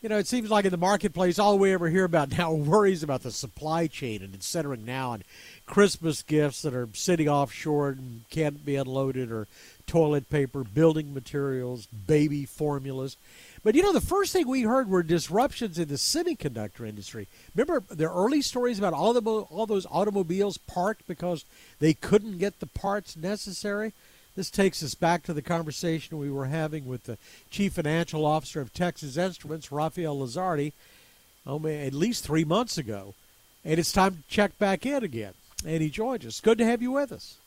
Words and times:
You 0.00 0.08
know, 0.08 0.18
it 0.18 0.28
seems 0.28 0.48
like 0.48 0.64
in 0.64 0.70
the 0.70 0.76
marketplace, 0.76 1.40
all 1.40 1.58
we 1.58 1.72
ever 1.72 1.88
hear 1.88 2.04
about 2.04 2.30
now 2.38 2.52
worries 2.52 3.02
about 3.02 3.24
the 3.24 3.32
supply 3.32 3.88
chain 3.88 4.22
and 4.22 4.32
it's 4.32 4.46
centering 4.46 4.84
now 4.84 5.10
on 5.10 5.24
Christmas 5.66 6.22
gifts 6.22 6.62
that 6.62 6.72
are 6.72 6.88
sitting 6.92 7.28
offshore 7.28 7.88
and 7.88 8.22
can't 8.30 8.64
be 8.64 8.76
unloaded, 8.76 9.32
or 9.32 9.48
toilet 9.88 10.30
paper, 10.30 10.62
building 10.62 11.12
materials, 11.12 11.86
baby 11.86 12.44
formulas. 12.44 13.16
But 13.64 13.74
you 13.74 13.82
know, 13.82 13.92
the 13.92 14.00
first 14.00 14.32
thing 14.32 14.46
we 14.46 14.62
heard 14.62 14.88
were 14.88 15.02
disruptions 15.02 15.80
in 15.80 15.88
the 15.88 15.96
semiconductor 15.96 16.88
industry. 16.88 17.26
Remember 17.56 17.82
the 17.92 18.08
early 18.08 18.40
stories 18.40 18.78
about 18.78 18.92
all 18.92 19.12
the 19.12 19.20
all 19.20 19.66
those 19.66 19.86
automobiles 19.90 20.58
parked 20.58 21.08
because 21.08 21.44
they 21.80 21.92
couldn't 21.92 22.38
get 22.38 22.60
the 22.60 22.66
parts 22.66 23.16
necessary. 23.16 23.94
This 24.38 24.52
takes 24.52 24.84
us 24.84 24.94
back 24.94 25.24
to 25.24 25.34
the 25.34 25.42
conversation 25.42 26.16
we 26.16 26.30
were 26.30 26.44
having 26.44 26.86
with 26.86 27.02
the 27.02 27.18
chief 27.50 27.72
financial 27.72 28.24
officer 28.24 28.60
of 28.60 28.72
Texas 28.72 29.16
Instruments, 29.16 29.72
Rafael 29.72 30.16
Lizardi, 30.16 30.74
oh, 31.44 31.66
at 31.66 31.92
least 31.92 32.22
three 32.22 32.44
months 32.44 32.78
ago. 32.78 33.14
And 33.64 33.80
it's 33.80 33.90
time 33.90 34.14
to 34.14 34.22
check 34.28 34.56
back 34.56 34.86
in 34.86 35.02
again. 35.02 35.32
And 35.66 35.82
he 35.82 35.90
joins 35.90 36.24
us. 36.24 36.38
Good 36.40 36.56
to 36.58 36.64
have 36.64 36.80
you 36.80 36.92
with 36.92 37.10
us. 37.10 37.38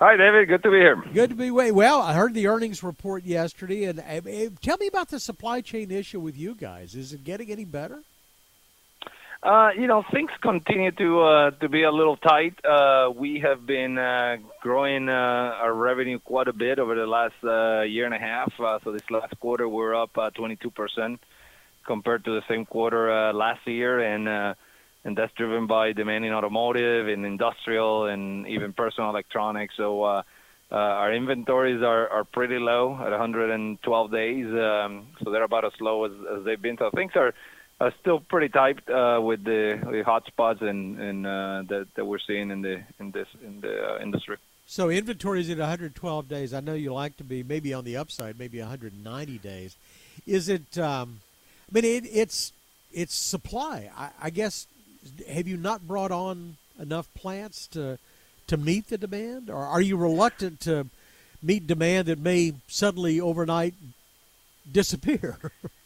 Hi, 0.00 0.16
David. 0.16 0.48
Good 0.48 0.64
to 0.64 0.72
be 0.72 0.78
here. 0.78 0.96
Good 1.14 1.30
to 1.30 1.36
be 1.36 1.52
with. 1.52 1.72
Well, 1.72 2.02
I 2.02 2.14
heard 2.14 2.34
the 2.34 2.48
earnings 2.48 2.82
report 2.82 3.22
yesterday, 3.22 3.84
and 3.84 4.00
uh, 4.00 4.50
tell 4.60 4.76
me 4.78 4.88
about 4.88 5.10
the 5.10 5.20
supply 5.20 5.60
chain 5.60 5.92
issue 5.92 6.18
with 6.18 6.36
you 6.36 6.56
guys. 6.56 6.96
Is 6.96 7.12
it 7.12 7.22
getting 7.22 7.52
any 7.52 7.64
better? 7.64 8.02
Uh, 9.40 9.70
you 9.78 9.86
know, 9.86 10.02
things 10.12 10.30
continue 10.42 10.90
to 10.90 11.20
uh, 11.20 11.50
to 11.52 11.68
be 11.68 11.84
a 11.84 11.92
little 11.92 12.16
tight. 12.16 12.54
Uh, 12.64 13.08
we 13.14 13.38
have 13.38 13.64
been 13.64 13.96
uh, 13.96 14.36
growing 14.62 15.08
uh, 15.08 15.12
our 15.12 15.72
revenue 15.72 16.18
quite 16.18 16.48
a 16.48 16.52
bit 16.52 16.80
over 16.80 16.96
the 16.96 17.06
last 17.06 17.36
uh, 17.44 17.82
year 17.82 18.04
and 18.04 18.14
a 18.14 18.18
half. 18.18 18.52
Uh, 18.58 18.80
so 18.82 18.90
this 18.90 19.08
last 19.10 19.38
quarter, 19.38 19.68
we're 19.68 19.94
up 19.94 20.10
uh, 20.18 20.30
22% 20.30 21.20
compared 21.86 22.24
to 22.24 22.32
the 22.32 22.42
same 22.48 22.66
quarter 22.66 23.32
last 23.32 23.64
year, 23.64 24.00
and 24.00 24.28
uh, 24.28 24.54
and 25.04 25.16
that's 25.16 25.32
driven 25.34 25.68
by 25.68 25.92
demand 25.92 26.24
in 26.24 26.32
automotive 26.32 27.06
and 27.06 27.24
industrial 27.24 28.06
and 28.06 28.48
even 28.48 28.72
personal 28.72 29.10
electronics. 29.10 29.74
So. 29.76 30.22
Our 30.70 31.14
inventories 31.14 31.82
are, 31.82 32.08
are 32.10 32.24
pretty 32.24 32.58
low 32.58 32.92
at 33.00 33.08
112 33.10 34.12
days, 34.12 34.44
um, 34.44 35.06
so 35.24 35.30
they're 35.30 35.42
about 35.42 35.64
as 35.64 35.72
low 35.80 36.04
as, 36.04 36.12
as 36.36 36.44
they've 36.44 36.60
been. 36.60 36.76
So 36.76 36.90
things 36.94 37.12
are 37.14 37.32
uh, 37.80 37.90
still 38.00 38.20
pretty 38.20 38.48
tight 38.48 38.78
uh, 38.88 39.20
with 39.20 39.44
the, 39.44 39.80
the 39.90 40.02
hot 40.04 40.26
spots 40.26 40.60
and, 40.62 40.98
and 40.98 41.26
uh, 41.26 41.62
that, 41.68 41.86
that 41.94 42.04
we're 42.04 42.18
seeing 42.18 42.50
in 42.50 42.62
the 42.62 42.82
in 42.98 43.10
this 43.12 43.28
in 43.44 43.60
the 43.60 43.94
uh, 43.94 44.02
industry. 44.02 44.36
So 44.66 44.90
inventory 44.90 45.40
is 45.40 45.50
at 45.50 45.58
112 45.58 46.28
days. 46.28 46.52
I 46.52 46.60
know 46.60 46.74
you 46.74 46.92
like 46.92 47.16
to 47.18 47.24
be 47.24 47.42
maybe 47.42 47.72
on 47.72 47.84
the 47.84 47.96
upside, 47.96 48.38
maybe 48.38 48.58
190 48.60 49.38
days. 49.38 49.76
Is 50.26 50.48
it? 50.48 50.76
Um, 50.76 51.20
I 51.70 51.74
mean, 51.74 51.84
it, 51.84 52.04
it's 52.04 52.52
it's 52.92 53.14
supply. 53.14 53.90
I, 53.96 54.10
I 54.22 54.30
guess. 54.30 54.66
Have 55.30 55.46
you 55.46 55.56
not 55.56 55.86
brought 55.86 56.10
on 56.10 56.56
enough 56.78 57.08
plants 57.14 57.66
to 57.68 57.98
to 58.48 58.56
meet 58.56 58.88
the 58.88 58.98
demand, 58.98 59.48
or 59.48 59.64
are 59.64 59.80
you 59.80 59.96
reluctant 59.96 60.60
to 60.60 60.86
meet 61.40 61.66
demand 61.66 62.08
that 62.08 62.18
may 62.18 62.54
suddenly 62.66 63.20
overnight 63.20 63.74
disappear? 64.70 65.38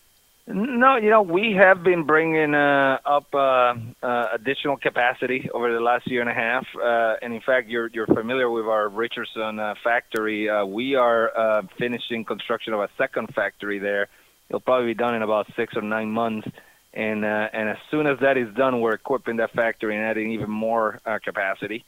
No, 0.48 0.96
you 0.96 1.08
know, 1.08 1.22
we 1.22 1.56
have 1.56 1.84
been 1.84 2.04
bringing 2.04 2.52
uh, 2.52 2.98
up 3.06 3.32
uh, 3.32 3.74
uh, 4.02 4.26
additional 4.34 4.76
capacity 4.76 5.48
over 5.54 5.72
the 5.72 5.78
last 5.78 6.10
year 6.10 6.20
and 6.20 6.28
a 6.28 6.34
half. 6.34 6.66
Uh, 6.74 7.14
and 7.22 7.32
in 7.32 7.40
fact, 7.40 7.68
you're, 7.68 7.88
you're 7.92 8.08
familiar 8.08 8.50
with 8.50 8.66
our 8.66 8.88
Richardson 8.88 9.60
uh, 9.60 9.74
factory. 9.84 10.50
Uh, 10.50 10.64
we 10.64 10.96
are 10.96 11.62
finishing 11.78 12.24
construction 12.24 12.72
of 12.72 12.80
a 12.80 12.88
second 12.98 13.32
factory 13.34 13.78
there. 13.78 14.08
It'll 14.48 14.60
probably 14.60 14.88
be 14.88 14.94
done 14.94 15.14
in 15.14 15.22
about 15.22 15.46
six 15.54 15.76
or 15.76 15.82
nine 15.82 16.10
months. 16.10 16.48
And, 16.92 17.24
and 17.24 17.68
as 17.68 17.78
soon 17.90 18.08
as 18.08 18.18
that 18.20 18.36
is 18.36 18.52
done, 18.54 18.80
we're 18.80 18.94
equipping 18.94 19.36
that 19.36 19.52
factory 19.52 19.96
and 19.96 20.04
adding 20.04 20.32
even 20.32 20.50
more 20.50 21.00
capacity. 21.24 21.84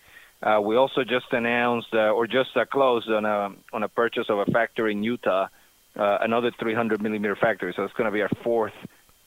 We 0.62 0.76
also 0.76 1.02
just 1.02 1.26
announced 1.32 1.92
or 1.92 2.28
just 2.28 2.50
closed 2.70 3.10
on 3.10 3.24
a, 3.24 3.50
on 3.72 3.82
a 3.82 3.88
purchase 3.88 4.26
of 4.28 4.38
a 4.38 4.46
factory 4.46 4.92
in 4.92 5.02
Utah 5.02 5.48
uh, 5.96 6.18
another 6.20 6.50
300 6.58 7.02
millimeter 7.02 7.36
factory. 7.36 7.72
So 7.76 7.84
it's 7.84 7.94
going 7.94 8.06
to 8.06 8.12
be 8.12 8.22
our 8.22 8.30
fourth 8.42 8.72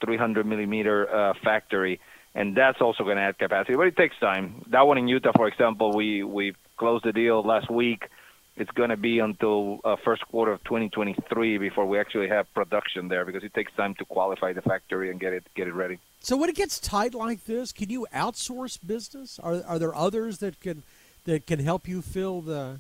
300 0.04 0.46
millimeter 0.46 1.14
uh, 1.14 1.34
factory, 1.44 2.00
and 2.36 2.56
that's 2.56 2.82
also 2.82 3.04
going 3.04 3.18
to 3.18 3.24
add 3.24 3.38
capacity. 3.38 3.76
But 3.76 3.88
it 3.88 3.98
takes 3.98 4.18
time. 4.20 4.64
That 4.70 4.86
one 4.86 4.98
in 4.98 5.08
Utah, 5.08 5.32
for 5.36 5.48
example, 5.48 5.94
we 5.96 6.24
we 6.24 6.56
closed 6.78 7.06
the 7.06 7.14
deal 7.14 7.42
last 7.42 7.70
week. 7.70 8.10
It's 8.56 8.72
going 8.72 8.90
to 8.90 8.98
be 8.98 9.20
until 9.20 9.80
uh, 9.84 9.98
first 10.04 10.24
quarter 10.28 10.52
of 10.52 10.64
2023 10.64 11.60
before 11.60 11.86
we 11.86 12.00
actually 12.00 12.28
have 12.30 12.52
production 12.56 13.08
there 13.08 13.24
because 13.24 13.44
it 13.44 13.54
takes 13.54 13.72
time 13.74 13.94
to 13.96 14.06
qualify 14.06 14.52
the 14.52 14.64
factory 14.64 15.12
and 15.12 15.20
get 15.20 15.34
it 15.34 15.44
get 15.56 15.68
it 15.68 15.74
ready. 15.74 16.00
So 16.20 16.36
when 16.36 16.50
it 16.50 16.56
gets 16.56 16.80
tight 16.80 17.14
like 17.14 17.46
this, 17.46 17.72
can 17.72 17.90
you 17.90 18.08
outsource 18.14 18.80
business? 18.86 19.40
Are 19.40 19.64
are 19.68 19.80
there 19.80 19.96
others 19.96 20.40
that 20.40 20.60
can 20.60 20.84
that 21.26 21.46
can 21.46 21.60
help 21.60 21.88
you 21.88 22.02
fill 22.02 22.42
the 22.42 22.80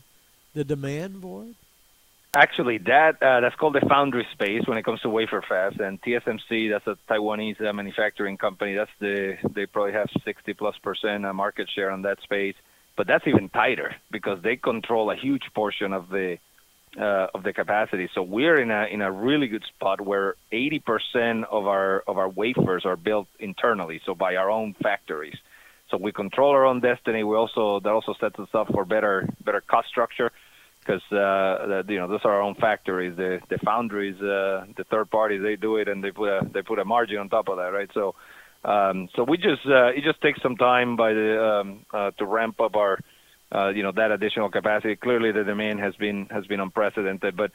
the 0.53 0.63
demand 0.63 1.17
void? 1.17 1.55
Actually, 2.35 2.77
that 2.79 3.21
uh, 3.23 3.39
that's 3.39 3.55
called 3.55 3.73
the 3.73 3.85
foundry 3.87 4.27
space 4.33 4.61
when 4.67 4.77
it 4.77 4.83
comes 4.83 4.99
to 5.01 5.09
wafer 5.09 5.41
fabs, 5.41 5.79
and 5.79 6.01
TSMC, 6.01 6.69
that's 6.69 6.85
a 6.85 6.97
Taiwanese 7.11 7.61
uh, 7.65 7.71
manufacturing 7.73 8.37
company. 8.37 8.75
That's 8.75 8.91
the 8.99 9.37
they 9.55 9.65
probably 9.65 9.93
have 9.93 10.09
60 10.23 10.53
plus 10.53 10.75
percent 10.83 11.25
uh, 11.25 11.33
market 11.33 11.69
share 11.73 11.89
on 11.89 12.01
that 12.01 12.21
space, 12.21 12.55
but 12.97 13.07
that's 13.07 13.25
even 13.27 13.49
tighter 13.49 13.95
because 14.11 14.41
they 14.43 14.57
control 14.57 15.09
a 15.09 15.15
huge 15.15 15.43
portion 15.55 15.93
of 15.93 16.09
the 16.09 16.37
uh, 16.99 17.27
of 17.33 17.43
the 17.43 17.53
capacity. 17.53 18.09
So 18.13 18.23
we're 18.23 18.59
in 18.59 18.71
a 18.71 18.85
in 18.85 19.01
a 19.01 19.11
really 19.11 19.47
good 19.47 19.63
spot 19.75 20.01
where 20.01 20.35
80 20.51 20.79
percent 20.79 21.45
of 21.49 21.65
our 21.65 22.03
of 22.07 22.17
our 22.17 22.29
wafers 22.29 22.85
are 22.85 22.97
built 22.97 23.27
internally, 23.39 24.01
so 24.05 24.13
by 24.13 24.35
our 24.35 24.51
own 24.51 24.75
factories. 24.83 25.37
So 25.89 25.95
we 25.95 26.11
control 26.11 26.51
our 26.51 26.65
own 26.65 26.81
destiny. 26.81 27.23
We 27.23 27.37
also 27.37 27.79
that 27.79 27.89
also 27.89 28.13
sets 28.19 28.37
us 28.37 28.49
up 28.53 28.67
for 28.73 28.83
better 28.83 29.27
better 29.43 29.61
cost 29.61 29.87
structure 29.87 30.31
because 30.87 31.03
uh, 31.11 31.83
you 31.89 31.99
know 31.99 32.07
those 32.07 32.21
are 32.25 32.33
our 32.33 32.41
own 32.41 32.55
factories. 32.55 33.17
The 33.17 33.41
the 33.49 33.57
foundries, 33.59 34.15
uh, 34.21 34.65
the 34.77 34.85
third 34.89 35.11
parties, 35.11 35.41
they 35.43 35.57
do 35.57 35.77
it 35.77 35.89
and 35.89 36.03
they 36.03 36.11
put 36.11 36.29
a 36.29 36.49
they 36.53 36.61
put 36.61 36.79
a 36.79 36.85
margin 36.85 37.17
on 37.17 37.29
top 37.29 37.49
of 37.49 37.57
that, 37.57 37.73
right? 37.73 37.91
So 37.93 38.15
um, 38.65 39.09
so 39.15 39.23
we 39.23 39.37
just 39.37 39.65
uh, 39.67 39.87
it 39.87 40.03
just 40.03 40.21
takes 40.21 40.41
some 40.41 40.57
time 40.57 40.95
by 40.95 41.13
the 41.13 41.43
um, 41.43 41.85
uh, 41.93 42.11
to 42.19 42.25
ramp 42.25 42.61
up 42.61 42.75
our 42.77 42.99
uh, 43.51 43.69
you 43.69 43.83
know 43.83 43.93
that 43.93 44.11
additional 44.11 44.49
capacity. 44.49 44.95
Clearly, 44.95 45.31
the 45.33 45.43
demand 45.43 45.79
has 45.81 45.95
been 45.95 46.27
has 46.31 46.47
been 46.47 46.61
unprecedented, 46.61 47.37
but 47.37 47.51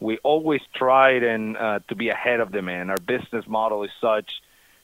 we 0.00 0.18
always 0.18 0.60
tried 0.74 1.22
and 1.24 1.56
uh, 1.56 1.80
to 1.88 1.96
be 1.96 2.10
ahead 2.10 2.40
of 2.40 2.52
demand. 2.52 2.90
Our 2.90 2.98
business 2.98 3.46
model 3.48 3.84
is 3.84 3.90
such 4.00 4.30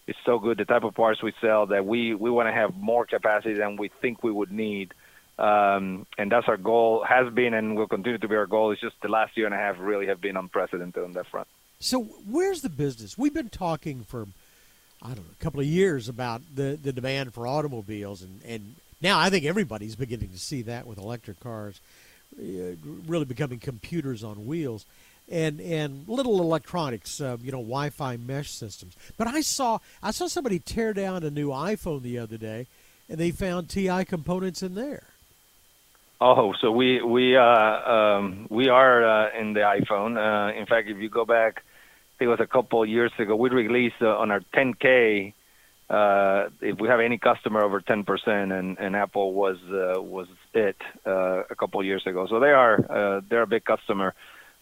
It's 0.07 0.19
so 0.27 0.39
good. 0.39 0.59
The 0.59 0.65
type 0.65 0.85
of 0.85 0.95
parts 0.95 1.23
we 1.23 1.33
sell 1.41 1.67
that 1.69 1.87
we 1.87 2.15
we 2.15 2.31
want 2.31 2.49
to 2.49 2.53
have 2.53 2.77
more 2.77 3.07
capacity 3.07 3.55
than 3.55 3.77
we 3.77 3.91
think 4.01 4.23
we 4.25 4.33
would 4.33 4.53
need 4.53 4.95
um, 5.43 6.07
and 6.17 6.31
that's 6.31 6.47
our 6.47 6.57
goal, 6.57 7.05
has 7.07 7.33
been 7.35 7.53
and 7.53 7.77
will 7.77 7.89
continue 7.89 8.17
to 8.17 8.29
be 8.29 8.37
our 8.37 8.47
goal. 8.47 8.71
It's 8.71 8.81
just 8.81 8.95
the 9.03 9.09
last 9.09 9.37
year 9.37 9.47
and 9.47 9.55
a 9.55 9.59
half 9.59 9.77
really 9.81 10.07
have 10.07 10.21
been 10.21 10.37
unprecedented 10.37 11.03
on 11.03 11.13
that 11.15 11.27
front. 11.27 11.49
So 11.81 12.05
where's 12.31 12.63
the 12.63 12.69
business? 12.69 13.19
We've 13.19 13.35
been 13.35 13.49
talking 13.49 14.05
for, 14.05 14.29
I 15.03 15.09
don't 15.09 15.17
know, 15.17 15.35
a 15.39 15.43
couple 15.43 15.59
of 15.59 15.67
years 15.67 16.09
about 16.09 16.43
the, 16.55 16.79
the 16.81 16.93
demand 16.93 17.35
for 17.35 17.49
automobiles, 17.49 18.23
and, 18.23 18.41
and 18.47 18.77
now 19.01 19.19
I 19.19 19.31
think 19.31 19.45
everybody's 19.45 19.97
beginning 19.97 20.29
to 20.29 20.39
see 20.39 20.63
that 20.63 20.87
with 20.87 20.97
electric 20.97 21.41
cars 21.41 21.81
uh, 22.39 22.77
really 23.07 23.25
becoming 23.25 23.59
computers 23.59 24.23
on 24.23 24.47
wheels. 24.47 24.87
And, 25.31 25.61
and 25.61 26.07
little 26.09 26.41
electronics, 26.41 27.21
uh, 27.21 27.37
you 27.41 27.53
know, 27.53 27.59
Wi-Fi 27.59 28.17
mesh 28.17 28.51
systems. 28.51 28.97
But 29.17 29.29
I 29.29 29.41
saw 29.41 29.79
I 30.03 30.11
saw 30.11 30.27
somebody 30.27 30.59
tear 30.59 30.93
down 30.93 31.23
a 31.23 31.31
new 31.31 31.49
iPhone 31.49 32.03
the 32.03 32.19
other 32.19 32.37
day, 32.37 32.67
and 33.09 33.19
they 33.19 33.31
found 33.31 33.71
TI 33.71 34.05
components 34.05 34.63
in 34.63 34.75
there. 34.75 35.05
Oh, 36.25 36.55
so 36.61 36.71
we 36.71 37.03
we 37.03 37.37
uh, 37.37 37.43
um, 37.43 38.47
we 38.49 38.69
are 38.69 39.05
uh, 39.05 39.31
in 39.37 39.55
the 39.55 39.61
iPhone. 39.63 40.17
Uh, 40.17 40.57
in 40.57 40.67
fact, 40.67 40.89
if 40.89 40.99
you 40.99 41.09
go 41.09 41.25
back, 41.25 41.57
I 41.57 42.13
think 42.17 42.27
it 42.27 42.31
was 42.31 42.39
a 42.39 42.47
couple 42.47 42.87
years 42.87 43.11
ago, 43.19 43.35
we 43.35 43.51
released 43.51 44.01
uh, 44.01 44.17
on 44.19 44.31
our 44.31 44.41
10K. 44.55 45.35
Uh, 45.91 46.49
if 46.61 46.79
we 46.79 46.87
have 46.87 47.01
any 47.01 47.19
customer 47.19 47.65
over 47.65 47.81
10%, 47.81 48.57
and, 48.57 48.79
and 48.79 48.95
Apple 48.95 49.33
was 49.35 49.57
uh, 49.65 50.01
was 50.01 50.29
it 50.55 50.77
a 51.05 51.57
couple 51.59 51.83
years 51.83 52.07
ago. 52.07 52.29
So 52.31 52.39
they 52.39 52.53
are 52.53 53.21
they're 53.29 53.43
a 53.43 53.49
big 53.49 53.65
customer, 53.65 54.15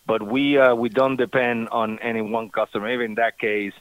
but 0.07 0.23
we 0.23 0.59
we 0.73 0.89
don't 0.89 1.17
depend 1.17 1.69
on 1.69 1.99
any 1.99 2.23
one 2.23 2.49
customer. 2.49 2.91
Even 2.91 3.05
in 3.11 3.15
that 3.17 3.39
case, 3.39 3.75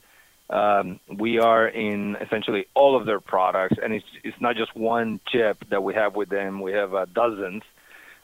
um, 0.49 0.99
we 1.15 1.39
are 1.39 1.67
in 1.67 2.15
essentially 2.21 2.65
all 2.73 2.95
of 2.95 3.05
their 3.05 3.19
products, 3.19 3.75
and 3.81 3.93
it's 3.93 4.05
it's 4.23 4.41
not 4.41 4.55
just 4.55 4.75
one 4.75 5.19
chip 5.27 5.63
that 5.69 5.83
we 5.83 5.93
have 5.93 6.15
with 6.15 6.29
them. 6.29 6.59
We 6.59 6.71
have 6.71 6.93
uh, 6.93 7.05
dozens. 7.05 7.63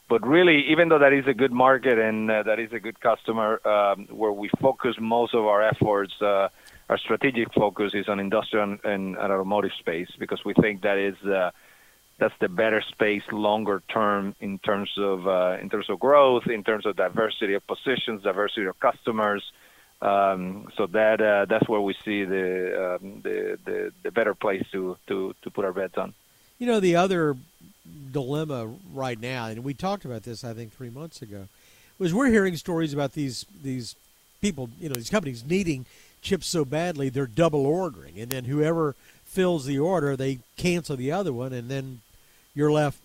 But 0.07 0.25
really, 0.25 0.67
even 0.69 0.89
though 0.89 0.99
that 0.99 1.13
is 1.13 1.25
a 1.27 1.33
good 1.33 1.51
market 1.51 1.97
and 1.97 2.29
uh, 2.29 2.43
that 2.43 2.59
is 2.59 2.71
a 2.73 2.79
good 2.79 2.99
customer, 2.99 3.59
um, 3.67 4.07
where 4.11 4.31
we 4.31 4.49
focus 4.61 4.95
most 4.99 5.33
of 5.33 5.45
our 5.45 5.63
efforts, 5.63 6.13
uh, 6.21 6.49
our 6.89 6.97
strategic 6.99 7.51
focus 7.53 7.93
is 7.95 8.07
on 8.07 8.19
industrial 8.19 8.63
and, 8.65 8.79
and 8.83 9.17
automotive 9.17 9.71
space 9.79 10.09
because 10.19 10.45
we 10.45 10.53
think 10.53 10.83
that 10.83 10.97
is 10.99 11.15
uh, 11.25 11.49
that's 12.19 12.37
the 12.39 12.47
better 12.47 12.81
space 12.81 13.23
longer 13.31 13.81
term 13.89 14.35
in 14.39 14.59
terms 14.59 14.91
of 14.97 15.27
uh, 15.27 15.57
in 15.59 15.69
terms 15.69 15.89
of 15.89 15.99
growth, 15.99 16.45
in 16.47 16.63
terms 16.63 16.85
of 16.85 16.95
diversity 16.95 17.55
of 17.55 17.65
positions, 17.65 18.21
diversity 18.21 18.67
of 18.67 18.79
customers, 18.79 19.43
Um, 20.01 20.67
so 20.75 20.87
that 20.87 21.21
uh, 21.21 21.45
that's 21.49 21.67
where 21.69 21.81
we 21.81 21.95
see 22.05 22.25
the, 22.25 22.97
um, 23.01 23.21
the, 23.23 23.57
the 23.65 23.91
the 24.03 24.11
better 24.11 24.35
place 24.35 24.63
to, 24.73 24.97
to, 25.07 25.33
to 25.41 25.49
put 25.49 25.63
our 25.65 25.73
bets 25.73 25.97
on. 25.97 26.13
You 26.59 26.67
know, 26.67 26.79
the 26.79 26.95
other 26.97 27.35
dilemma 28.15 28.73
right 28.93 29.19
now, 29.19 29.47
and 29.47 29.61
we 29.61 29.73
talked 29.73 30.05
about 30.05 30.23
this 30.23 30.45
I 30.45 30.53
think 30.53 30.71
three 30.71 30.89
months 30.89 31.21
ago, 31.21 31.49
was 31.99 32.13
we're 32.13 32.29
hearing 32.29 32.55
stories 32.55 32.93
about 32.93 33.11
these 33.11 33.45
these 33.61 33.95
people, 34.39 34.69
you 34.79 34.87
know, 34.87 34.95
these 34.95 35.09
companies 35.09 35.43
needing 35.43 35.85
chips 36.21 36.47
so 36.47 36.63
badly 36.63 37.09
they're 37.09 37.27
double 37.27 37.65
ordering, 37.65 38.17
and 38.17 38.29
then 38.31 38.45
whoever 38.45 38.95
fills 39.25 39.65
the 39.65 39.77
order, 39.77 40.15
they 40.15 40.39
cancel 40.55 40.95
the 40.95 41.11
other 41.11 41.33
one, 41.33 41.51
and 41.51 41.69
then 41.69 41.99
you're 42.53 42.71
left 42.71 42.99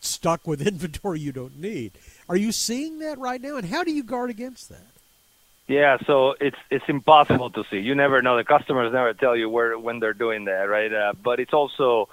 stuck 0.00 0.46
with 0.46 0.66
inventory 0.66 1.18
you 1.18 1.32
don't 1.32 1.58
need. 1.58 1.92
Are 2.28 2.36
you 2.36 2.52
seeing 2.52 2.98
that 2.98 3.18
right 3.18 3.40
now, 3.40 3.56
and 3.56 3.66
how 3.66 3.84
do 3.84 3.90
you 3.90 4.02
guard 4.02 4.28
against 4.28 4.68
that? 4.68 4.86
Yeah, 5.66 5.96
so 6.06 6.34
it's 6.38 6.58
it's 6.70 6.84
impossible 6.88 7.48
to 7.52 7.64
see. 7.70 7.78
You 7.78 7.94
never 7.94 8.20
know. 8.20 8.36
The 8.36 8.44
customers 8.44 8.92
never 8.92 9.14
tell 9.14 9.34
you 9.34 9.48
where 9.48 9.78
when 9.78 9.98
they're 9.98 10.12
doing 10.12 10.44
that, 10.44 10.68
right? 10.68 10.92
Uh, 10.92 11.14
but 11.20 11.40
it's 11.40 11.54
also 11.54 12.10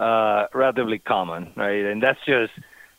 uh, 0.00 0.46
relatively 0.54 0.98
common, 0.98 1.52
right? 1.56 1.84
And 1.84 2.02
that's 2.02 2.18
just 2.26 2.52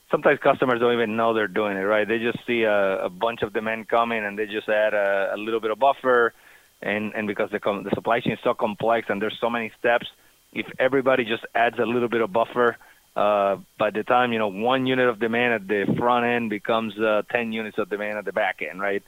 sometimes 0.09 0.39
customers 0.39 0.80
don't 0.80 0.94
even 0.94 1.15
know 1.15 1.33
they're 1.33 1.48
doing 1.48 1.77
it, 1.77 1.81
right? 1.81 2.07
They 2.07 2.19
just 2.19 2.39
see 2.45 2.63
a, 2.63 3.06
a 3.06 3.09
bunch 3.09 3.42
of 3.42 3.53
demand 3.53 3.88
coming 3.88 4.24
and 4.24 4.38
they 4.38 4.45
just 4.45 4.69
add 4.69 4.94
a, 4.94 5.31
a 5.36 5.38
little 5.38 5.59
bit 5.59 5.71
of 5.71 5.80
buffer, 5.80 6.33
and 6.81 7.13
and 7.13 7.27
because 7.27 7.50
the 7.51 7.59
com- 7.59 7.83
the 7.83 7.92
supply 7.92 8.19
chain 8.19 8.33
is 8.33 8.39
so 8.44 8.53
complex 8.53 9.07
and 9.09 9.21
there's 9.21 9.38
so 9.42 9.50
many 9.50 9.71
steps, 9.80 10.07
if 10.53 10.68
everybody 10.80 11.25
just 11.25 11.45
adds 11.56 11.77
a 11.80 11.86
little 11.86 12.09
bit 12.09 12.21
of 12.21 12.31
buffer, 12.31 12.77
uh, 13.15 13.57
by 13.77 13.89
the 13.89 14.03
time 14.03 14.31
you 14.33 14.39
know 14.39 14.48
one 14.48 14.86
unit 14.86 15.07
of 15.07 15.19
demand 15.19 15.53
at 15.53 15.68
the 15.68 15.95
front 15.98 16.25
end 16.25 16.50
becomes 16.50 16.98
uh, 17.00 17.24
10 17.31 17.51
units 17.51 17.77
of 17.77 17.89
demand 17.89 18.18
at 18.18 18.25
the 18.25 18.33
back 18.33 18.62
end, 18.62 18.80
right? 18.80 19.03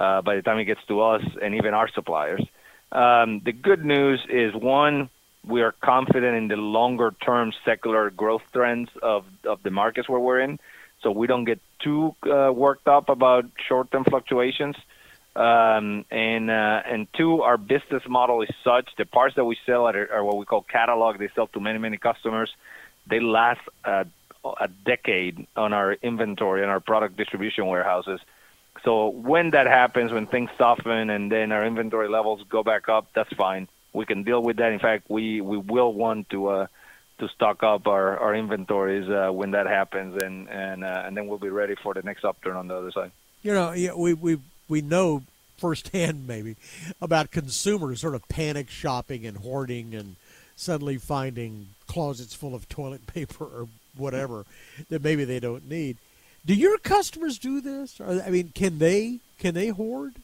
uh, 0.00 0.22
by 0.22 0.34
the 0.34 0.42
time 0.42 0.58
it 0.58 0.64
gets 0.64 0.80
to 0.88 1.00
us 1.02 1.22
and 1.40 1.54
even 1.54 1.74
our 1.74 1.88
suppliers. 1.94 2.42
Um, 2.90 3.42
the 3.44 3.52
good 3.52 3.84
news 3.84 4.20
is 4.28 4.54
one, 4.54 5.10
we 5.46 5.62
are 5.62 5.72
confident 5.72 6.36
in 6.36 6.48
the 6.48 6.56
longer 6.56 7.14
term 7.24 7.52
secular 7.64 8.10
growth 8.10 8.42
trends 8.52 8.90
of, 9.02 9.24
of 9.44 9.62
the 9.62 9.70
markets 9.70 10.08
where 10.08 10.20
we're 10.20 10.40
in. 10.40 10.58
So 11.02 11.10
we 11.10 11.26
don't 11.26 11.44
get 11.44 11.60
too 11.82 12.14
uh, 12.30 12.52
worked 12.52 12.86
up 12.86 13.08
about 13.08 13.46
short 13.68 13.90
term 13.90 14.04
fluctuations. 14.04 14.76
Um, 15.34 16.04
and 16.10 16.50
uh, 16.50 16.82
and 16.84 17.06
two, 17.16 17.42
our 17.42 17.56
business 17.56 18.02
model 18.08 18.42
is 18.42 18.50
such 18.64 18.90
the 18.98 19.06
parts 19.06 19.36
that 19.36 19.44
we 19.44 19.56
sell 19.64 19.86
are, 19.86 20.12
are 20.12 20.24
what 20.24 20.36
we 20.36 20.44
call 20.44 20.62
catalog. 20.62 21.18
They 21.18 21.30
sell 21.34 21.46
to 21.48 21.60
many 21.60 21.78
many 21.78 21.96
customers. 21.96 22.50
They 23.06 23.20
last 23.20 23.60
a 24.44 24.68
decade 24.84 25.46
on 25.56 25.72
our 25.72 25.92
inventory 25.94 26.62
and 26.62 26.70
our 26.70 26.80
product 26.80 27.16
distribution 27.16 27.66
warehouses. 27.66 28.20
So 28.84 29.08
when 29.08 29.50
that 29.50 29.66
happens, 29.66 30.12
when 30.12 30.26
things 30.26 30.50
soften 30.56 31.10
and 31.10 31.30
then 31.30 31.52
our 31.52 31.64
inventory 31.64 32.08
levels 32.08 32.42
go 32.48 32.62
back 32.62 32.88
up, 32.88 33.08
that's 33.14 33.32
fine. 33.34 33.68
We 33.92 34.06
can 34.06 34.22
deal 34.22 34.42
with 34.42 34.56
that. 34.58 34.72
In 34.72 34.78
fact, 34.78 35.10
we, 35.10 35.40
we 35.40 35.58
will 35.58 35.92
want 35.92 36.30
to 36.30 36.48
uh, 36.48 36.66
to 37.18 37.28
stock 37.28 37.62
up 37.62 37.86
our, 37.86 38.18
our 38.18 38.34
inventories 38.34 39.08
uh, 39.08 39.30
when 39.32 39.52
that 39.52 39.66
happens, 39.66 40.22
and 40.22 40.48
and 40.48 40.84
uh, 40.84 41.02
and 41.06 41.16
then 41.16 41.26
we'll 41.26 41.38
be 41.38 41.48
ready 41.48 41.74
for 41.82 41.94
the 41.94 42.02
next 42.02 42.24
upturn 42.24 42.56
on 42.56 42.68
the 42.68 42.76
other 42.76 42.90
side. 42.90 43.12
You 43.42 43.54
know, 43.54 43.96
we 43.96 44.14
we 44.14 44.38
we 44.68 44.80
know 44.80 45.22
firsthand 45.56 46.26
maybe 46.26 46.56
about 47.02 47.30
consumers 47.30 48.00
sort 48.00 48.14
of 48.14 48.26
panic 48.28 48.70
shopping 48.70 49.26
and 49.26 49.36
hoarding 49.36 49.94
and 49.94 50.16
suddenly 50.56 50.96
finding 50.96 51.68
closets 51.86 52.34
full 52.34 52.54
of 52.54 52.68
toilet 52.68 53.06
paper 53.14 53.44
or 53.44 53.68
whatever 53.96 54.44
that 54.88 55.02
maybe 55.02 55.24
they 55.24 55.40
don't 55.40 55.68
need. 55.68 55.96
Do 56.46 56.54
your 56.54 56.78
customers 56.78 57.38
do 57.38 57.60
this? 57.60 58.00
I 58.00 58.30
mean, 58.30 58.52
can 58.54 58.78
they 58.78 59.20
can 59.38 59.54
they 59.54 59.68
hoard? 59.68 60.14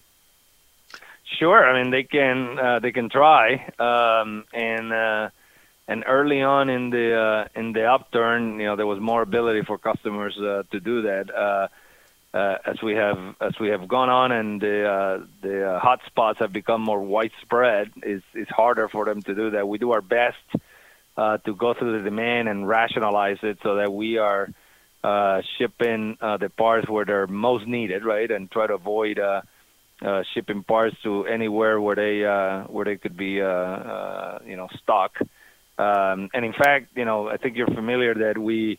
Sure. 1.39 1.65
I 1.65 1.83
mean, 1.83 1.91
they 1.91 2.05
can 2.05 2.59
uh, 2.59 2.79
they 2.79 2.93
can 2.93 3.09
try. 3.11 3.55
Um, 3.79 4.45
and 4.53 4.93
uh, 4.93 5.31
and 5.89 6.05
early 6.07 6.43
on 6.43 6.69
in 6.69 6.91
the 6.91 7.15
uh, 7.15 7.49
in 7.61 7.73
the 7.73 7.85
upturn, 7.87 8.61
you 8.61 8.67
know, 8.67 8.77
there 8.77 8.87
was 8.87 9.01
more 9.01 9.23
ability 9.23 9.63
for 9.67 9.79
customers 9.79 10.37
uh, 10.39 10.63
to 10.71 10.81
do 10.81 11.03
that. 11.03 11.35
Uh, 11.35 11.69
uh, 12.37 12.59
as 12.67 12.83
we 12.83 12.95
have 12.95 13.19
as 13.41 13.59
we 13.59 13.69
have 13.69 13.89
gone 13.89 14.11
on 14.11 14.31
and 14.31 14.61
the 14.61 14.87
uh, 14.87 15.27
the 15.43 15.71
uh, 15.71 15.79
hot 15.79 16.01
spots 16.07 16.39
have 16.39 16.53
become 16.53 16.83
more 16.83 17.01
widespread, 17.01 17.91
it's 18.03 18.25
it's 18.35 18.51
harder 18.51 18.89
for 18.89 19.05
them 19.05 19.23
to 19.23 19.35
do 19.35 19.51
that. 19.51 19.67
We 19.67 19.79
do 19.79 19.93
our 19.93 20.03
best 20.03 20.37
uh, 21.17 21.39
to 21.39 21.55
go 21.55 21.73
through 21.75 21.99
the 21.99 22.05
demand 22.05 22.49
and 22.49 22.69
rationalize 22.69 23.39
it 23.43 23.59
so 23.63 23.77
that 23.77 23.93
we 23.93 24.19
are 24.19 24.49
uh, 25.03 25.41
shipping 25.57 26.19
uh, 26.21 26.37
the 26.37 26.51
parts 26.51 26.89
where 26.89 27.05
they're 27.05 27.27
most 27.27 27.67
needed, 27.67 28.05
right, 28.05 28.31
and 28.31 28.51
try 28.51 28.67
to 28.67 28.75
avoid 28.75 29.19
uh, 29.19 29.41
uh, 30.03 30.23
shipping 30.35 30.63
parts 30.63 30.97
to 31.03 31.27
anywhere 31.27 31.81
where 31.81 31.97
they 31.97 32.25
uh, 32.25 32.65
where 32.65 32.85
they 32.85 32.97
could 32.97 33.17
be, 33.17 33.41
uh, 33.41 33.47
uh, 33.47 34.39
you 34.47 34.57
know, 34.57 34.69
stuck. 34.83 35.13
Um, 35.79 36.31
and 36.33 36.45
in 36.45 36.53
fact, 36.53 36.89
you 36.97 37.05
know, 37.05 37.29
I 37.29 37.37
think 37.37 37.57
you're 37.57 37.67
familiar 37.67 38.15
that 38.15 38.39
we 38.39 38.79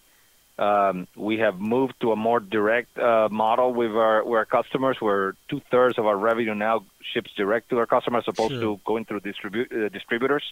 um, 0.59 1.07
we 1.15 1.37
have 1.39 1.59
moved 1.59 1.93
to 2.01 2.11
a 2.11 2.15
more 2.15 2.39
direct 2.39 2.97
uh, 2.97 3.29
model 3.31 3.73
with 3.73 3.91
our 3.91 4.23
with 4.23 4.37
our 4.37 4.45
customers, 4.45 4.97
where 4.99 5.35
two 5.49 5.61
thirds 5.71 5.97
of 5.97 6.05
our 6.05 6.17
revenue 6.17 6.55
now 6.55 6.85
ships 7.13 7.31
direct 7.37 7.69
to 7.69 7.77
our 7.77 7.85
customers, 7.85 8.23
as 8.27 8.33
opposed 8.33 8.53
Sure. 8.53 8.77
to 8.77 8.79
going 8.85 9.05
through 9.05 9.21
distribu- 9.21 9.85
uh, 9.85 9.89
distributors. 9.89 10.43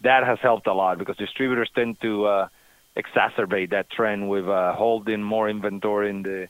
That 0.00 0.24
has 0.24 0.38
helped 0.40 0.66
a 0.66 0.74
lot 0.74 0.98
because 0.98 1.16
distributors 1.16 1.70
tend 1.74 2.00
to 2.00 2.26
uh, 2.26 2.48
exacerbate 2.96 3.70
that 3.70 3.90
trend 3.90 4.28
with 4.28 4.48
uh, 4.48 4.74
holding 4.74 5.22
more 5.22 5.48
inventory 5.48 6.10
in 6.10 6.22
the 6.22 6.48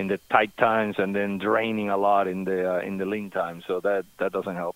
in 0.00 0.08
the 0.08 0.18
tight 0.30 0.56
times 0.56 0.96
and 0.98 1.14
then 1.14 1.36
draining 1.36 1.90
a 1.90 1.96
lot 1.96 2.26
in 2.26 2.44
the 2.44 2.76
uh, 2.76 2.80
in 2.80 2.96
the 2.96 3.04
lean 3.04 3.30
times. 3.30 3.64
So 3.66 3.80
that 3.80 4.06
that 4.18 4.32
doesn't 4.32 4.56
help. 4.56 4.74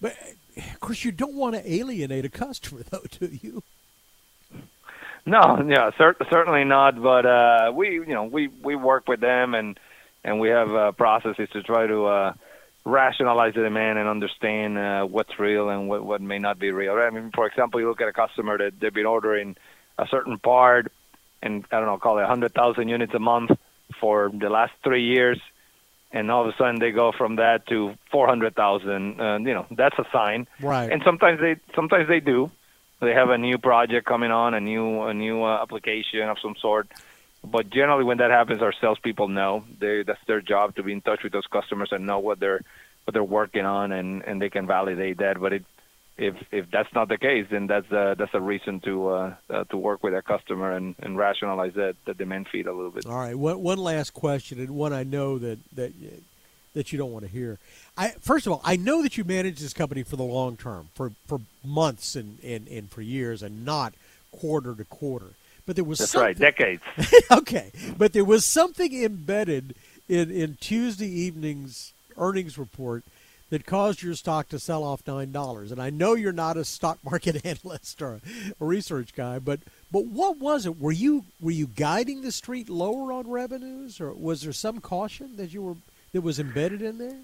But 0.00 0.16
of 0.56 0.80
course, 0.80 1.04
you 1.04 1.10
don't 1.10 1.34
want 1.34 1.56
to 1.56 1.72
alienate 1.72 2.24
a 2.24 2.28
customer, 2.28 2.82
though, 2.90 3.04
do 3.18 3.26
you? 3.42 3.62
No, 5.26 5.64
yeah, 5.68 5.90
cer- 5.98 6.16
certainly 6.30 6.64
not. 6.64 7.00
But 7.02 7.26
uh, 7.26 7.72
we, 7.74 7.94
you 7.94 8.14
know, 8.14 8.24
we 8.24 8.48
we 8.48 8.76
work 8.76 9.08
with 9.08 9.20
them 9.20 9.54
and 9.54 9.78
and 10.24 10.38
we 10.38 10.48
have 10.50 10.70
uh, 10.72 10.92
processes 10.92 11.48
to 11.52 11.62
try 11.62 11.86
to 11.88 12.06
uh, 12.06 12.32
rationalize 12.84 13.54
the 13.54 13.62
demand 13.62 13.98
and 13.98 14.08
understand 14.08 14.78
uh, 14.78 15.04
what's 15.04 15.36
real 15.38 15.68
and 15.68 15.88
what 15.88 16.04
what 16.04 16.20
may 16.20 16.38
not 16.38 16.60
be 16.60 16.70
real. 16.70 16.94
I 16.94 17.10
mean, 17.10 17.32
for 17.34 17.46
example, 17.46 17.80
you 17.80 17.88
look 17.88 18.00
at 18.00 18.08
a 18.08 18.12
customer 18.12 18.56
that 18.58 18.78
they've 18.78 18.94
been 18.94 19.06
ordering 19.06 19.56
a 19.98 20.06
certain 20.06 20.38
part, 20.38 20.92
and 21.42 21.64
I 21.72 21.76
don't 21.78 21.86
know, 21.86 21.98
call 21.98 22.18
it 22.18 22.22
100,000 22.22 22.88
units 22.88 23.14
a 23.14 23.18
month 23.18 23.50
for 24.02 24.32
the 24.34 24.50
last 24.50 24.72
three 24.82 25.04
years, 25.04 25.40
and 26.10 26.28
all 26.28 26.42
of 26.42 26.48
a 26.52 26.56
sudden 26.58 26.80
they 26.80 26.90
go 26.90 27.12
from 27.16 27.36
that 27.36 27.66
to 27.68 27.94
400,000. 28.10 29.20
Uh, 29.20 29.38
you 29.38 29.54
know, 29.54 29.66
that's 29.70 29.96
a 29.98 30.04
sign. 30.12 30.48
Right. 30.60 30.90
And 30.90 31.00
sometimes 31.04 31.40
they 31.40 31.54
sometimes 31.74 32.08
they 32.08 32.20
do. 32.20 32.50
They 33.00 33.14
have 33.14 33.30
a 33.30 33.38
new 33.38 33.58
project 33.58 34.06
coming 34.06 34.32
on, 34.32 34.54
a 34.54 34.60
new 34.60 35.02
a 35.02 35.14
new 35.14 35.42
uh, 35.44 35.62
application 35.62 36.28
of 36.28 36.36
some 36.42 36.56
sort. 36.60 36.88
But 37.44 37.70
generally, 37.70 38.04
when 38.04 38.18
that 38.18 38.30
happens, 38.30 38.60
our 38.60 38.74
salespeople 38.80 39.28
know 39.28 39.64
they 39.80 40.02
that's 40.02 40.24
their 40.26 40.40
job 40.40 40.74
to 40.76 40.82
be 40.82 40.92
in 40.92 41.00
touch 41.00 41.22
with 41.22 41.32
those 41.32 41.46
customers 41.46 41.90
and 41.92 42.06
know 42.06 42.18
what 42.18 42.40
they're 42.40 42.60
what 43.04 43.14
they're 43.14 43.24
working 43.40 43.64
on, 43.64 43.92
and 43.92 44.22
and 44.24 44.42
they 44.42 44.50
can 44.50 44.66
validate 44.66 45.18
that. 45.18 45.40
But 45.40 45.52
it 45.52 45.64
if 46.18 46.34
if 46.50 46.70
that's 46.70 46.92
not 46.94 47.08
the 47.08 47.18
case, 47.18 47.46
then 47.50 47.66
that's 47.66 47.90
a, 47.90 48.14
that's 48.18 48.34
a 48.34 48.40
reason 48.40 48.80
to 48.80 49.08
uh, 49.08 49.34
uh, 49.48 49.64
to 49.64 49.76
work 49.76 50.02
with 50.02 50.12
that 50.12 50.24
customer 50.24 50.72
and, 50.72 50.94
and 50.98 51.16
rationalize 51.16 51.72
that 51.74 51.96
the 52.04 52.14
demand 52.14 52.48
feed 52.52 52.66
a 52.66 52.72
little 52.72 52.90
bit. 52.90 53.06
All 53.06 53.16
right. 53.16 53.36
One, 53.36 53.62
one 53.62 53.78
last 53.78 54.12
question, 54.12 54.58
and 54.58 54.70
one 54.70 54.92
I 54.92 55.04
know 55.04 55.38
that 55.38 55.58
that 55.74 55.92
that 56.74 56.92
you 56.92 56.98
don't 56.98 57.12
want 57.12 57.24
to 57.24 57.30
hear. 57.30 57.58
I 57.96 58.10
first 58.20 58.46
of 58.46 58.52
all, 58.52 58.60
I 58.64 58.76
know 58.76 59.02
that 59.02 59.16
you 59.16 59.24
manage 59.24 59.60
this 59.60 59.72
company 59.72 60.02
for 60.02 60.16
the 60.16 60.22
long 60.22 60.56
term, 60.56 60.90
for 60.94 61.12
for 61.26 61.40
months 61.64 62.14
and 62.14 62.38
and, 62.44 62.68
and 62.68 62.90
for 62.90 63.00
years, 63.00 63.42
and 63.42 63.64
not 63.64 63.94
quarter 64.30 64.74
to 64.74 64.84
quarter. 64.84 65.30
But 65.64 65.76
there 65.76 65.84
was 65.84 65.98
That's 65.98 66.10
something, 66.10 66.26
right, 66.26 66.38
decades. 66.38 66.82
okay, 67.30 67.72
but 67.96 68.12
there 68.12 68.24
was 68.24 68.44
something 68.44 69.02
embedded 69.02 69.74
in 70.08 70.30
in 70.30 70.56
Tuesday 70.60 71.08
evening's 71.08 71.92
earnings 72.18 72.58
report 72.58 73.04
that 73.52 73.66
caused 73.66 74.02
your 74.02 74.14
stock 74.14 74.48
to 74.48 74.58
sell 74.58 74.82
off 74.82 75.06
nine 75.06 75.30
dollars. 75.30 75.72
And 75.72 75.80
I 75.80 75.90
know 75.90 76.14
you're 76.14 76.32
not 76.32 76.56
a 76.56 76.64
stock 76.64 76.98
market 77.04 77.44
analyst 77.44 78.00
or 78.00 78.18
a 78.58 78.64
research 78.64 79.14
guy, 79.14 79.38
but 79.38 79.60
but 79.92 80.06
what 80.06 80.38
was 80.38 80.64
it? 80.64 80.80
Were 80.80 80.90
you 80.90 81.26
were 81.38 81.50
you 81.50 81.66
guiding 81.66 82.22
the 82.22 82.32
street 82.32 82.70
lower 82.70 83.12
on 83.12 83.28
revenues, 83.28 84.00
or 84.00 84.14
was 84.14 84.40
there 84.40 84.54
some 84.54 84.80
caution 84.80 85.36
that 85.36 85.52
you 85.52 85.62
were 85.62 85.76
that 86.14 86.22
was 86.22 86.40
embedded 86.40 86.80
in 86.80 86.96
there? 86.96 87.18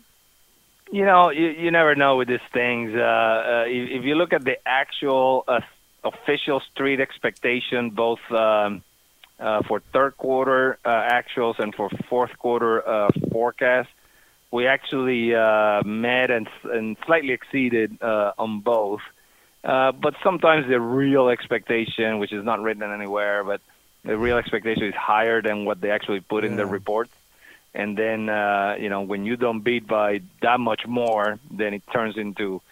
You 0.92 1.06
know, 1.06 1.30
you, 1.30 1.48
you 1.48 1.70
never 1.70 1.94
know 1.94 2.18
with 2.18 2.28
these 2.28 2.40
things. 2.52 2.94
Uh, 2.94 3.00
uh, 3.00 3.64
if, 3.66 4.00
if 4.00 4.04
you 4.04 4.14
look 4.14 4.34
at 4.34 4.44
the 4.44 4.56
actual 4.66 5.44
uh, 5.48 5.60
official 6.04 6.60
street 6.72 7.00
expectation, 7.00 7.88
both 7.90 8.20
um, 8.30 8.82
uh, 9.40 9.62
for 9.66 9.80
third 9.94 10.18
quarter 10.18 10.78
uh, 10.84 10.90
actuals 10.90 11.58
and 11.58 11.74
for 11.74 11.88
fourth 12.10 12.36
quarter 12.38 12.86
uh, 12.86 13.08
forecast, 13.32 13.88
we 14.50 14.66
actually 14.66 15.34
uh, 15.34 15.82
met 15.84 16.30
and, 16.30 16.48
and 16.64 16.96
slightly 17.06 17.32
exceeded 17.32 18.02
uh, 18.02 18.32
on 18.38 18.60
both. 18.60 19.00
Uh, 19.64 19.92
but 19.92 20.14
sometimes 20.22 20.66
the 20.68 20.80
real 20.80 21.28
expectation, 21.28 22.18
which 22.18 22.32
is 22.32 22.44
not 22.44 22.60
written 22.62 22.82
anywhere, 22.82 23.44
but 23.44 23.60
the 24.04 24.16
real 24.16 24.38
expectation 24.38 24.84
is 24.84 24.94
higher 24.94 25.42
than 25.42 25.64
what 25.64 25.80
they 25.80 25.90
actually 25.90 26.20
put 26.20 26.44
in 26.44 26.56
the 26.56 26.64
Yeah. 26.64 26.72
reports. 26.78 27.10
and 27.74 27.98
then 27.98 28.28
uh, 28.30 28.76
you 28.80 28.88
know 28.88 29.02
when 29.02 29.26
you 29.26 29.36
don't 29.36 29.60
beat 29.60 29.86
by 29.86 30.20
that 30.40 30.58
much 30.58 30.86
more, 30.86 31.38
then 31.50 31.74
it 31.74 31.82
turns 31.92 32.16
into 32.16 32.62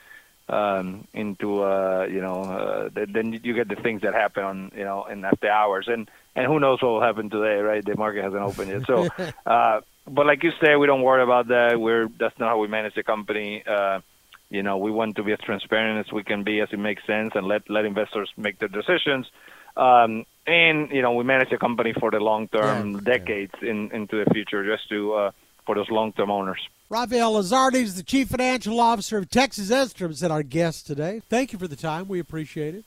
um, 0.49 1.07
into 1.13 1.63
uh, 1.63 2.07
you 2.09 2.21
know 2.23 2.39
uh, 2.45 2.89
then 2.95 3.39
you 3.45 3.53
get 3.55 3.69
the 3.69 3.77
things 3.77 4.01
that 4.03 4.15
happen 4.15 4.43
on 4.45 4.73
you 4.75 4.85
know 4.85 5.05
in 5.05 5.23
after 5.25 5.51
hours 5.51 5.87
and 5.89 6.09
and 6.35 6.47
who 6.47 6.59
knows 6.59 6.81
what 6.81 6.93
will 6.93 7.03
happen 7.03 7.29
today, 7.29 7.61
right? 7.61 7.85
The 7.85 7.95
market 7.97 8.25
hasn't 8.25 8.43
opened 8.43 8.71
yet, 8.71 8.83
so. 8.87 9.09
uh, 9.47 9.81
but 10.09 10.27
like 10.27 10.43
you 10.43 10.53
say, 10.63 10.77
we 10.77 10.87
don't 10.87 11.03
worry 11.03 11.23
about 11.23 11.49
that. 11.49 11.81
We're 11.81 12.09
that's 12.19 12.39
not 12.39 12.49
how 12.51 12.59
we 12.59 12.69
manage 12.69 12.95
the 12.95 13.03
company. 13.03 13.63
Uh, 13.67 14.01
you 14.51 14.63
know, 14.63 14.77
we 14.77 14.91
want 14.91 15.17
to 15.17 15.25
be 15.25 15.33
as 15.33 15.41
transparent 15.41 16.07
as 16.07 16.13
we 16.13 16.23
can 16.23 16.45
be, 16.45 16.61
as 16.61 16.69
it 16.73 16.79
makes 16.79 17.05
sense, 17.07 17.33
and 17.35 17.47
let 17.47 17.69
let 17.69 17.85
investors 17.85 18.31
make 18.37 18.59
their 18.59 18.69
decisions. 18.69 19.27
Um, 19.77 20.25
and 20.47 20.91
you 20.91 21.03
know, 21.03 21.13
we 21.13 21.25
manage 21.25 21.51
the 21.51 21.59
company 21.59 21.93
for 21.93 22.11
the 22.11 22.21
long 22.21 22.49
term, 22.49 22.95
yeah, 22.95 23.01
decades 23.03 23.55
yeah. 23.61 23.71
in 23.71 23.91
into 23.93 24.25
the 24.25 24.31
future, 24.31 24.65
just 24.65 24.89
to 24.91 25.15
uh, 25.15 25.31
for 25.65 25.75
those 25.75 25.91
long 25.91 26.13
term 26.13 26.31
owners. 26.31 26.61
Rafael 26.89 27.35
Lizardi 27.35 27.83
is 27.83 27.97
the 27.97 28.05
Chief 28.05 28.29
Financial 28.29 28.79
Officer 28.79 29.19
of 29.19 29.29
Texas 29.29 29.73
Instruments 29.73 30.23
and 30.23 30.33
our 30.33 30.45
guest 30.45 30.87
today. 30.87 31.21
Thank 31.29 31.53
you 31.53 31.59
for 31.59 31.67
the 31.67 31.75
time. 31.75 32.07
We 32.07 32.21
appreciate 32.21 32.77
it. 32.77 32.85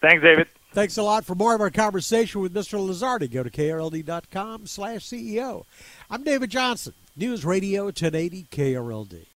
Thanks, 0.00 0.22
David. 0.22 0.48
Thanks 0.72 0.96
a 0.96 1.02
lot. 1.02 1.24
For 1.24 1.34
more 1.34 1.54
of 1.54 1.60
our 1.60 1.70
conversation 1.70 2.40
with 2.40 2.54
Mr. 2.54 2.78
Lizardi. 2.78 3.30
go 3.30 3.42
to 3.42 3.50
krld.com 3.50 4.66
slash 4.66 5.04
CEO. 5.04 5.64
I'm 6.08 6.22
David 6.22 6.50
Johnson, 6.50 6.94
News 7.16 7.44
Radio 7.44 7.84
1080 7.86 8.46
KRLD. 8.52 9.29